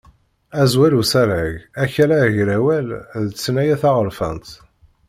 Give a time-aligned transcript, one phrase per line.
[0.61, 1.53] Azwel usarag:
[1.83, 2.87] Akala agrawal
[3.27, 4.47] d tnaya taɣerfant.